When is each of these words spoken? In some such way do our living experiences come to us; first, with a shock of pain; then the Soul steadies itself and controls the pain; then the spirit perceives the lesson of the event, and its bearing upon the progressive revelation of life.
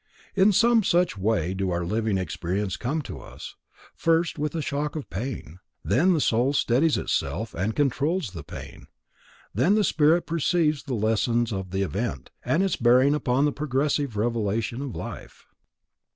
In 0.35 0.51
some 0.51 0.81
such 0.83 1.15
way 1.15 1.53
do 1.53 1.69
our 1.69 1.85
living 1.85 2.17
experiences 2.17 2.75
come 2.75 3.03
to 3.03 3.19
us; 3.19 3.53
first, 3.95 4.39
with 4.39 4.55
a 4.55 4.61
shock 4.63 4.95
of 4.95 5.11
pain; 5.11 5.59
then 5.85 6.13
the 6.13 6.19
Soul 6.19 6.53
steadies 6.53 6.97
itself 6.97 7.53
and 7.53 7.75
controls 7.75 8.31
the 8.31 8.41
pain; 8.43 8.87
then 9.53 9.75
the 9.75 9.83
spirit 9.83 10.25
perceives 10.25 10.81
the 10.85 10.95
lesson 10.95 11.45
of 11.51 11.69
the 11.69 11.83
event, 11.83 12.31
and 12.43 12.63
its 12.63 12.77
bearing 12.77 13.13
upon 13.13 13.45
the 13.45 13.51
progressive 13.51 14.17
revelation 14.17 14.81
of 14.81 14.95
life. 14.95 15.45